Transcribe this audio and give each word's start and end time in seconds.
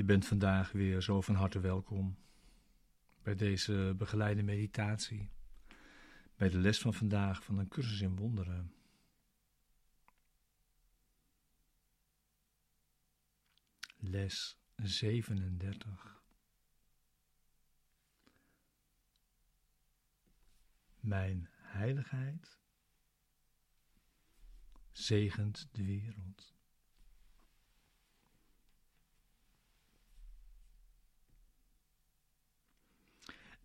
Je 0.00 0.06
bent 0.06 0.26
vandaag 0.26 0.72
weer 0.72 1.02
zo 1.02 1.20
van 1.20 1.34
harte 1.34 1.60
welkom 1.60 2.18
bij 3.22 3.34
deze 3.34 3.94
begeleide 3.96 4.42
meditatie, 4.42 5.30
bij 6.36 6.48
de 6.48 6.58
les 6.58 6.78
van 6.78 6.94
vandaag 6.94 7.44
van 7.44 7.58
een 7.58 7.68
cursus 7.68 8.00
in 8.00 8.16
wonderen. 8.16 8.74
Les 13.96 14.58
37. 14.76 16.22
Mijn 21.00 21.48
heiligheid 21.60 22.58
zegent 24.92 25.68
de 25.72 25.84
wereld. 25.84 26.59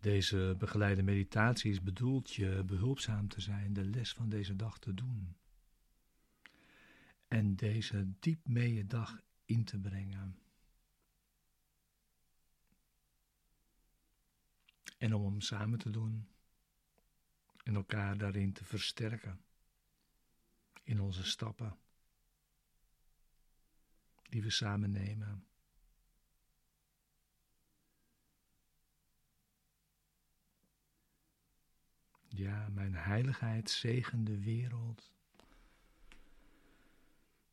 Deze 0.06 0.54
begeleide 0.58 1.02
meditatie 1.02 1.70
is 1.70 1.82
bedoeld 1.82 2.32
je 2.32 2.64
behulpzaam 2.66 3.28
te 3.28 3.40
zijn, 3.40 3.72
de 3.72 3.84
les 3.84 4.12
van 4.12 4.28
deze 4.28 4.56
dag 4.56 4.78
te 4.78 4.94
doen. 4.94 5.36
En 7.28 7.56
deze 7.56 8.12
diep 8.20 8.46
mee 8.48 8.86
dag 8.86 9.20
in 9.44 9.64
te 9.64 9.78
brengen. 9.78 10.38
En 14.98 15.14
om 15.14 15.24
hem 15.24 15.40
samen 15.40 15.78
te 15.78 15.90
doen 15.90 16.28
en 17.62 17.74
elkaar 17.74 18.18
daarin 18.18 18.52
te 18.52 18.64
versterken 18.64 19.40
in 20.82 21.00
onze 21.00 21.24
stappen 21.24 21.78
die 24.22 24.42
we 24.42 24.50
samen 24.50 24.90
nemen. 24.90 25.46
Ja, 32.36 32.68
mijn 32.68 32.94
heiligheid 32.94 33.70
zegen 33.70 34.24
de 34.24 34.40
wereld. 34.40 35.12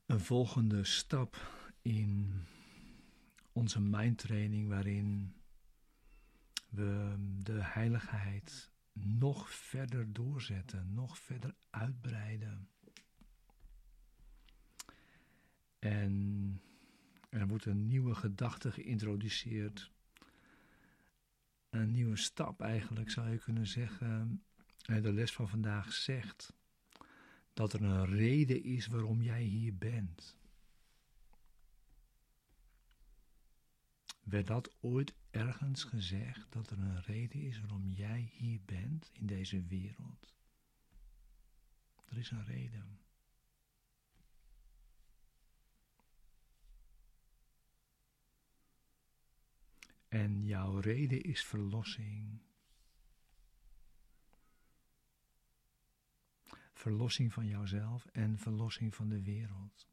Een 0.06 0.20
volgende 0.20 0.84
stap 0.84 1.36
in 1.82 2.34
onze 3.52 3.82
mindtraining 3.82 4.68
waarin 4.68 5.36
we 6.70 7.16
de 7.44 7.62
heiligheid 7.62 8.72
nog 8.94 9.50
verder 9.50 10.14
doorzetten, 10.14 10.94
nog 10.94 11.18
verder 11.18 11.56
uitbreiden. 11.70 12.70
En 15.80 16.62
er 17.30 17.48
wordt 17.48 17.66
een 17.66 17.88
nieuwe 17.88 18.16
gedachte 18.16 18.72
geïntroduceerd. 18.72 19.92
Een 21.70 21.92
nieuwe 21.92 22.16
stap 22.16 22.62
eigenlijk 22.62 23.10
zou 23.10 23.30
je 23.30 23.38
kunnen 23.38 23.68
zeggen. 23.68 24.44
De 24.84 25.14
les 25.14 25.32
van 25.32 25.50
vandaag 25.50 25.94
zegt 25.94 26.54
dat 27.54 27.74
er 27.74 27.84
een 27.84 28.06
reden 28.06 28.64
is 28.64 28.88
waarom 28.88 29.22
jij 29.22 29.42
hier 29.42 29.78
bent. 29.78 30.38
Werd 34.24 34.48
dat 34.48 34.76
ooit 34.80 35.14
ergens 35.32 35.84
gezegd 35.84 36.52
dat 36.52 36.70
er 36.70 36.78
een 36.78 37.02
reden 37.02 37.42
is 37.42 37.60
waarom 37.60 37.88
jij 37.88 38.32
hier 38.34 38.60
bent 38.66 39.10
in 39.14 39.26
deze 39.26 39.64
wereld? 39.64 40.34
Er 42.06 42.18
is 42.18 42.32
een 42.32 42.46
reden. 42.46 43.00
En 50.08 50.46
jouw 50.46 50.80
reden 50.80 51.22
is 51.22 51.46
verlossing. 51.46 52.42
Verlossing 56.84 57.34
van 57.34 57.48
jouzelf 57.48 58.06
en 58.06 58.38
verlossing 58.38 58.96
van 58.96 59.10
de 59.10 59.22
wereld. 59.22 59.88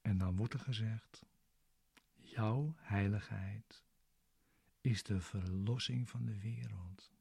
En 0.00 0.18
dan 0.18 0.36
wordt 0.36 0.52
er 0.52 0.60
gezegd: 0.60 1.26
Jouw 2.14 2.74
heiligheid 2.76 3.84
is 4.80 5.02
de 5.02 5.20
verlossing 5.20 6.10
van 6.10 6.24
de 6.24 6.38
wereld. 6.38 7.12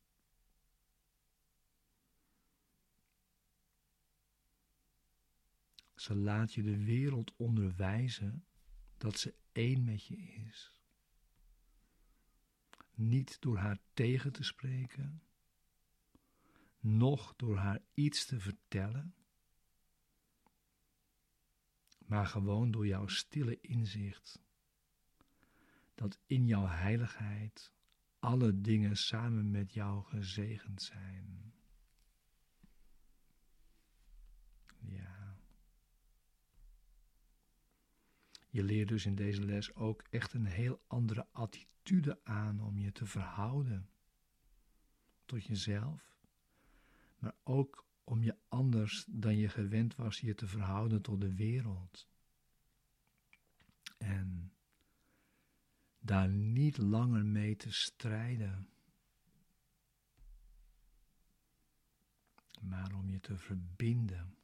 Ze 5.96 6.16
laat 6.16 6.54
je 6.54 6.62
de 6.62 6.84
wereld 6.84 7.36
onderwijzen 7.36 8.46
dat 8.98 9.20
ze 9.20 9.34
één 9.52 9.84
met 9.84 10.06
je 10.06 10.18
is. 10.18 10.77
Niet 12.98 13.42
door 13.42 13.58
haar 13.58 13.80
tegen 13.94 14.32
te 14.32 14.44
spreken, 14.44 15.22
noch 16.80 17.36
door 17.36 17.58
haar 17.58 17.82
iets 17.94 18.26
te 18.26 18.40
vertellen, 18.40 19.16
maar 22.06 22.26
gewoon 22.26 22.72
door 22.72 22.88
jouw 22.88 23.08
stille 23.08 23.60
inzicht 23.62 24.42
dat 25.96 26.20
in 26.26 26.48
jouw 26.48 26.68
heiligheid 26.68 27.74
alle 28.20 28.62
dingen 28.62 28.98
samen 28.98 29.52
met 29.52 29.74
jou 29.74 30.04
gezegend 30.04 30.82
zijn. 30.82 31.37
Je 38.58 38.64
leert 38.64 38.88
dus 38.88 39.06
in 39.06 39.16
deze 39.16 39.46
les 39.46 39.76
ook 39.76 40.04
echt 40.10 40.34
een 40.34 40.46
heel 40.46 40.82
andere 40.88 41.28
attitude 41.32 42.20
aan 42.24 42.62
om 42.62 42.78
je 42.78 42.92
te 42.92 43.06
verhouden 43.06 43.90
tot 45.26 45.46
jezelf, 45.46 46.18
maar 47.20 47.36
ook 47.44 47.86
om 48.04 48.24
je 48.24 48.38
anders 48.48 49.06
dan 49.10 49.38
je 49.38 49.50
gewend 49.50 49.96
was 49.96 50.20
je 50.20 50.36
te 50.36 50.48
verhouden 50.48 51.02
tot 51.02 51.22
de 51.22 51.34
wereld. 51.34 52.08
En 53.98 54.54
daar 56.00 56.30
niet 56.30 56.78
langer 56.78 57.26
mee 57.26 57.56
te 57.56 57.72
strijden, 57.72 58.70
maar 62.62 62.94
om 62.94 63.10
je 63.10 63.20
te 63.20 63.38
verbinden 63.38 64.38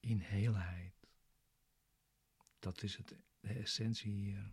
in 0.00 0.18
heelheid. 0.18 0.94
Dat 2.58 2.82
is 2.82 2.96
het, 2.96 3.25
de 3.46 3.54
essentie 3.54 4.12
hier. 4.12 4.52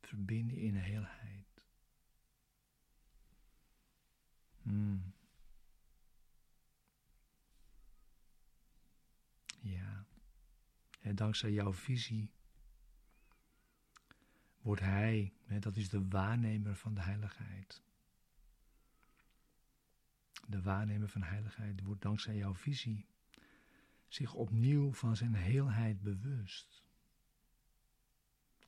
Verbinden 0.00 0.56
in 0.56 0.74
heelheid. 0.74 1.64
Hmm. 4.62 5.14
Ja. 9.60 10.06
En 11.00 11.14
dankzij 11.14 11.52
jouw 11.52 11.72
visie 11.72 12.30
wordt 14.60 14.80
Hij, 14.80 15.32
hè, 15.44 15.58
dat 15.58 15.76
is 15.76 15.88
de 15.88 16.08
waarnemer 16.08 16.76
van 16.76 16.94
de 16.94 17.00
heiligheid. 17.00 17.82
De 20.46 20.62
waarnemer 20.62 21.08
van 21.08 21.22
heiligheid 21.22 21.80
wordt 21.80 22.02
dankzij 22.02 22.36
jouw 22.36 22.54
visie 22.54 23.06
zich 24.08 24.34
opnieuw 24.34 24.92
van 24.92 25.16
zijn 25.16 25.34
heelheid 25.34 26.02
bewust. 26.02 26.83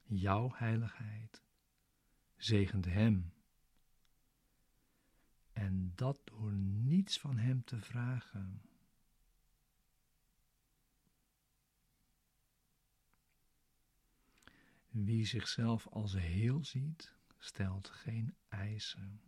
Jouw 0.09 0.53
heiligheid 0.55 1.43
zegent 2.37 2.85
Hem. 2.85 3.33
En 5.53 5.93
dat 5.95 6.21
door 6.25 6.53
niets 6.53 7.19
van 7.19 7.39
Hem 7.39 7.65
te 7.65 7.81
vragen. 7.81 8.63
Wie 14.89 15.27
zichzelf 15.27 15.87
als 15.89 16.13
heel 16.13 16.65
ziet, 16.65 17.15
stelt 17.39 17.89
geen 17.89 18.37
eisen. 18.49 19.21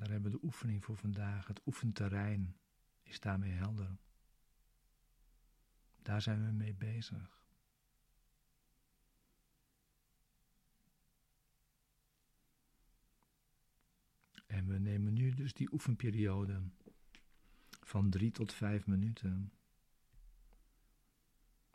Daar 0.00 0.10
hebben 0.10 0.30
we 0.30 0.38
de 0.38 0.44
oefening 0.44 0.84
voor 0.84 0.96
vandaag. 0.96 1.46
Het 1.46 1.60
oefenterrein 1.66 2.56
is 3.02 3.20
daarmee 3.20 3.50
helder. 3.50 3.98
Daar 6.02 6.22
zijn 6.22 6.44
we 6.46 6.52
mee 6.52 6.74
bezig. 6.74 7.44
En 14.46 14.66
we 14.66 14.78
nemen 14.78 15.12
nu 15.12 15.34
dus 15.34 15.52
die 15.52 15.72
oefenperiode 15.72 16.62
van 17.80 18.10
drie 18.10 18.30
tot 18.30 18.52
vijf 18.52 18.86
minuten. 18.86 19.52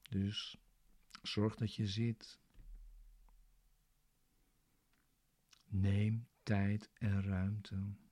Dus 0.09 0.57
zorg 1.21 1.55
dat 1.55 1.75
je 1.75 1.87
zit. 1.87 2.39
Neem 5.65 6.27
tijd 6.43 6.89
en 6.93 7.23
ruimte. 7.23 8.03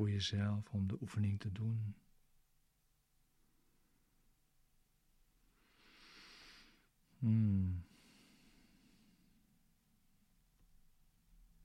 Voor 0.00 0.10
jezelf 0.10 0.72
om 0.72 0.86
de 0.86 0.96
oefening 1.00 1.40
te 1.40 1.52
doen. 1.52 1.94
Hmm. 7.18 7.84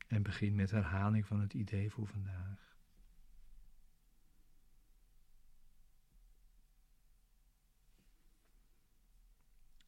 En 0.07 0.23
begin 0.23 0.55
met 0.55 0.71
herhaling 0.71 1.25
van 1.25 1.39
het 1.39 1.53
idee 1.53 1.91
voor 1.91 2.07
vandaag. 2.07 2.77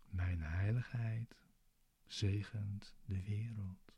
Mijn 0.10 0.42
heiligheid 0.42 1.36
zegent 2.06 2.96
de 3.06 3.24
wereld. 3.24 3.97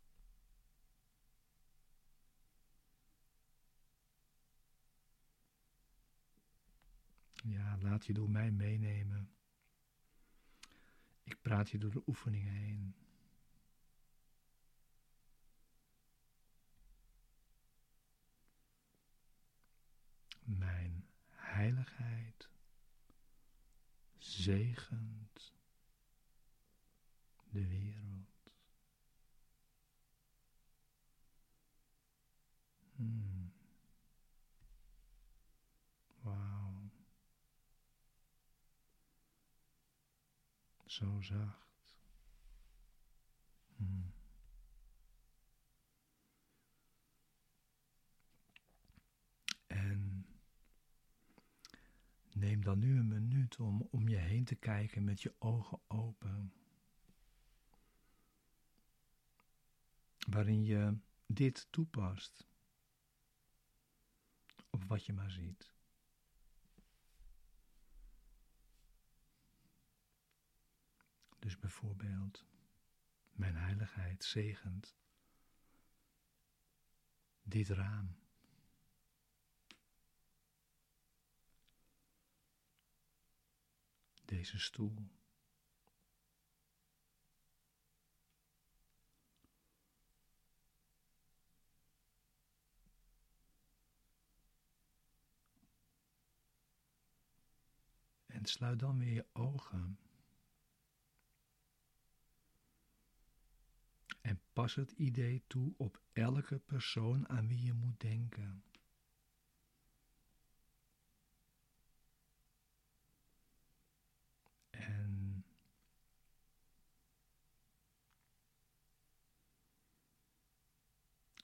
Ja, 7.50 7.78
laat 7.82 8.06
je 8.06 8.14
door 8.14 8.30
mij 8.30 8.52
meenemen. 8.52 9.30
Ik 11.24 11.42
praat 11.42 11.70
je 11.70 11.78
door 11.78 11.92
de 11.92 12.04
oefeningen 12.08 12.54
heen. 12.54 12.96
Mijn 20.44 21.06
heiligheid 21.30 22.50
zegent 24.18 25.54
de 27.50 27.68
wereld. 27.68 28.52
Hmm. 32.96 33.52
Wauw. 36.22 36.90
Zo 40.90 41.22
zacht. 41.22 41.98
Hmm. 43.76 44.14
En 49.68 50.26
neem 52.34 52.64
dan 52.64 52.80
nu 52.80 52.98
een 53.00 53.08
minuut 53.08 53.60
om 53.60 53.88
om 53.92 54.08
je 54.08 54.18
heen 54.18 54.46
te 54.46 54.56
kijken 54.56 55.04
met 55.04 55.22
je 55.22 55.34
ogen 55.40 55.80
open. 55.88 56.54
waarin 60.30 60.64
je 60.64 60.98
dit 61.26 61.68
toepast 61.70 62.48
op 64.70 64.84
wat 64.84 65.06
je 65.06 65.14
maar 65.14 65.32
ziet. 65.32 65.74
Dus 71.40 71.60
bijvoorbeeld, 71.60 72.46
mijn 73.32 73.56
heiligheid 73.56 74.24
zegent 74.24 74.96
dit 77.44 77.70
raam. 77.70 78.18
Deze 84.26 84.60
stoel. 84.60 85.10
En 98.26 98.46
sluit 98.46 98.80
dan 98.80 98.98
weer 98.98 99.14
je 99.14 99.26
ogen. 99.34 100.00
En 104.22 104.42
pas 104.60 104.76
het 104.76 104.92
idee 104.92 105.44
toe 105.48 105.74
op 105.78 106.02
elke 106.14 106.60
persoon 106.60 107.30
aan 107.30 107.48
wie 107.48 107.64
je 107.64 107.74
moet 107.74 108.00
denken. 108.00 108.64
En 114.70 115.46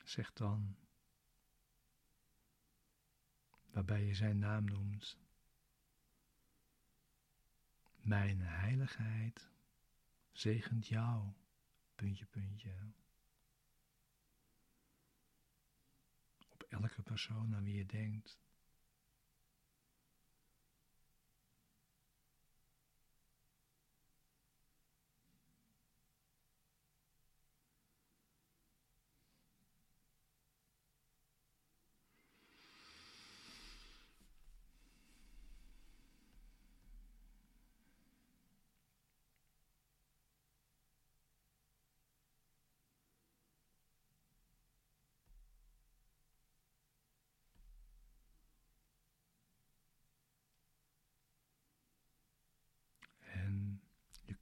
zeg 0.04 0.34
dan, 0.34 0.76
waarbij 3.72 4.06
je 4.06 4.16
zijn 4.16 4.40
naam 4.40 4.66
noemt, 4.66 5.18
mijn 7.96 8.42
heiligheid 8.42 9.50
zegent 10.32 10.88
jou, 10.88 11.32
puntje, 11.96 12.26
puntje. 12.26 13.04
Elke 16.70 17.02
persoon 17.02 17.56
aan 17.56 17.64
wie 17.64 17.76
je 17.76 17.86
denkt. 17.86 18.40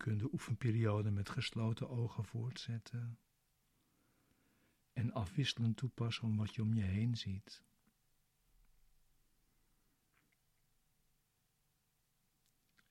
Kunt 0.03 0.19
de 0.19 0.33
oefenperiode 0.33 1.11
met 1.11 1.29
gesloten 1.29 1.89
ogen 1.89 2.25
voortzetten 2.25 3.19
en 4.93 5.13
afwisselend 5.13 5.77
toepassen 5.77 6.23
om 6.23 6.37
wat 6.37 6.55
je 6.55 6.61
om 6.61 6.73
je 6.73 6.83
heen 6.83 7.17
ziet. 7.17 7.63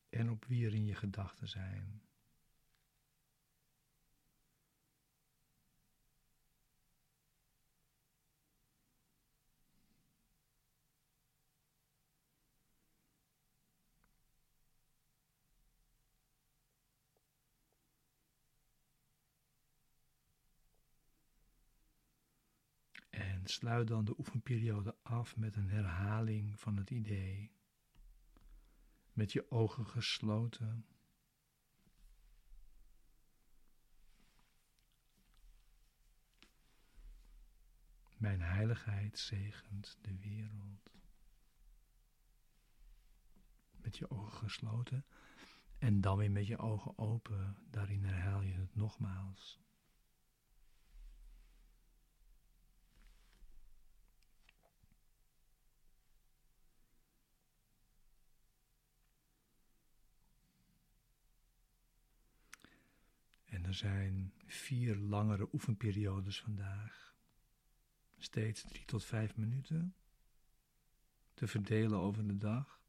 En 0.09 0.31
op 0.31 0.45
wie 0.45 0.67
er 0.67 0.75
in 0.75 0.85
je 0.85 0.95
gedachten 0.95 1.49
zijn. 1.49 2.03
En 23.43 23.49
sluit 23.49 23.89
dan 23.89 24.05
de 24.05 24.19
oefenperiode 24.19 24.97
af 25.03 25.37
met 25.37 25.57
een 25.57 25.69
herhaling 25.69 26.61
van 26.61 26.77
het 26.77 26.91
idee. 26.91 27.53
Met 29.13 29.33
je 29.33 29.51
ogen 29.51 29.87
gesloten. 29.87 30.87
Mijn 38.17 38.41
heiligheid 38.41 39.19
zegent 39.19 39.99
de 40.01 40.19
wereld. 40.19 40.93
Met 43.77 43.97
je 43.97 44.11
ogen 44.11 44.39
gesloten 44.39 45.05
en 45.79 46.01
dan 46.01 46.17
weer 46.17 46.31
met 46.31 46.47
je 46.47 46.59
ogen 46.59 46.99
open. 46.99 47.57
Daarin 47.71 48.05
herhaal 48.05 48.43
je 48.43 48.55
het 48.55 48.75
nogmaals. 48.75 49.61
Er 63.73 63.79
zijn 63.79 64.33
vier 64.47 64.97
langere 64.97 65.49
oefenperiodes 65.53 66.41
vandaag. 66.41 67.15
Steeds 68.19 68.63
drie 68.63 68.85
tot 68.85 69.05
vijf 69.05 69.37
minuten. 69.37 69.95
Te 71.35 71.47
verdelen 71.47 71.99
over 71.99 72.27
de 72.27 72.39
dag. 72.39 72.81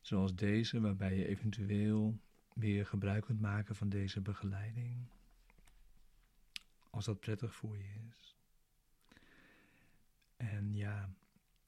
Zoals 0.00 0.34
deze, 0.34 0.80
waarbij 0.80 1.16
je 1.16 1.26
eventueel 1.26 2.20
weer 2.54 2.86
gebruik 2.86 3.24
kunt 3.24 3.40
maken 3.40 3.76
van 3.76 3.88
deze 3.88 4.20
begeleiding. 4.20 5.06
Als 6.90 7.04
dat 7.04 7.20
prettig 7.20 7.54
voor 7.54 7.78
je 7.78 7.94
is. 8.08 8.36
En 10.36 10.74
ja, 10.74 11.14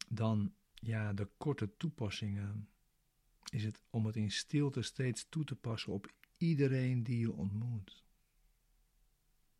dan 0.08 0.54
ja, 0.74 1.12
de 1.12 1.28
korte 1.36 1.76
toepassingen 1.76 2.68
is 3.50 3.64
het 3.64 3.80
om 3.90 4.06
het 4.06 4.16
in 4.16 4.30
stilte 4.30 4.82
steeds 4.82 5.28
toe 5.28 5.44
te 5.44 5.56
passen 5.56 5.92
op 5.92 6.12
iedereen 6.44 7.02
die 7.02 7.18
je 7.18 7.32
ontmoet. 7.32 8.04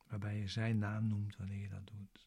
Waarbij 0.07 0.39
je 0.39 0.49
zijn 0.49 0.79
naam 0.79 1.09
noemt 1.09 1.37
wanneer 1.37 1.61
je 1.61 1.69
dat 1.69 1.87
doet. 1.87 2.27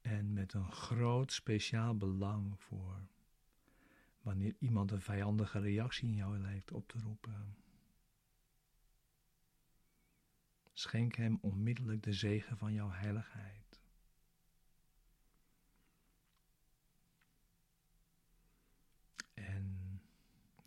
En 0.00 0.32
met 0.32 0.52
een 0.52 0.72
groot 0.72 1.32
speciaal 1.32 1.96
belang 1.96 2.60
voor 2.60 3.06
wanneer 4.20 4.54
iemand 4.58 4.90
een 4.90 5.00
vijandige 5.00 5.58
reactie 5.58 6.08
in 6.08 6.14
jou 6.14 6.38
lijkt 6.38 6.72
op 6.72 6.88
te 6.88 6.98
roepen. 6.98 7.56
Schenk 10.72 11.14
hem 11.14 11.38
onmiddellijk 11.40 12.02
de 12.02 12.12
zegen 12.12 12.56
van 12.56 12.72
jouw 12.72 12.90
heiligheid. 12.90 13.81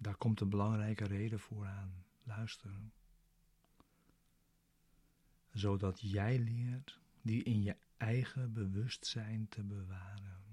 Daar 0.06 0.16
komt 0.16 0.40
een 0.40 0.50
belangrijke 0.50 1.04
reden 1.04 1.40
voor 1.40 1.66
aan. 1.66 2.04
Luisteren. 2.24 2.94
Zodat 5.52 6.00
jij 6.02 6.40
leert 6.40 7.00
die 7.22 7.44
in 7.44 7.64
je 7.64 7.76
eigen 7.98 8.54
bewustzijn 8.54 9.48
te 9.50 9.64
bewaren. 9.64 10.44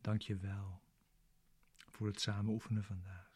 Dank 0.00 0.20
je 0.20 0.36
wel 0.36 0.80
voor 1.88 2.06
het 2.06 2.20
samen 2.20 2.52
oefenen 2.52 2.84
vandaag. 2.84 3.29